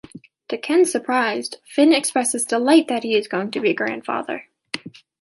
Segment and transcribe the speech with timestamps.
[0.47, 4.47] To Ken's surprise, Fin expresses delight that he is going to be a grandfather.